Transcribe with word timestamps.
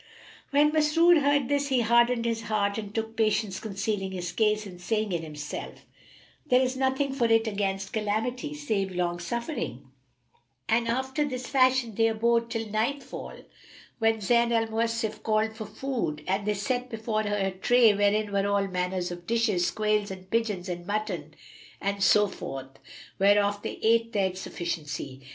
When 0.49 0.71
Masrur 0.71 1.19
heard 1.21 1.47
this, 1.47 1.67
he 1.67 1.81
hardened 1.81 2.25
his 2.25 2.41
heart 2.41 2.79
and 2.79 2.91
took 2.91 3.15
patience 3.15 3.59
concealing 3.59 4.13
his 4.13 4.31
case 4.31 4.65
and 4.65 4.81
saying 4.81 5.11
in 5.11 5.21
himself, 5.21 5.85
"There 6.47 6.59
is 6.63 6.75
nothing 6.75 7.13
for 7.13 7.25
it 7.27 7.45
against 7.45 7.93
calamity 7.93 8.55
save 8.55 8.89
long 8.95 9.19
suffering;" 9.19 9.91
and 10.67 10.87
after 10.87 11.23
this 11.23 11.45
fashion 11.45 11.93
they 11.93 12.07
abode 12.07 12.49
till 12.49 12.67
nightfall 12.69 13.41
when 13.99 14.21
Zayn 14.21 14.51
al 14.51 14.65
Mawasif 14.69 15.21
called 15.21 15.55
for 15.55 15.67
food 15.67 16.23
and 16.27 16.47
they 16.47 16.55
set 16.55 16.89
before 16.89 17.21
her 17.21 17.37
a 17.37 17.51
tray 17.51 17.93
wherein 17.93 18.31
were 18.31 18.47
all 18.47 18.65
manner 18.67 18.97
of 19.11 19.27
dishes, 19.27 19.69
quails 19.69 20.09
and 20.09 20.31
pigeons 20.31 20.67
and 20.67 20.87
mutton 20.87 21.35
and 21.79 22.01
so 22.01 22.25
forth, 22.27 22.79
whereof 23.19 23.61
they 23.61 23.77
ate 23.83 24.13
their 24.13 24.33
sufficiency. 24.33 25.21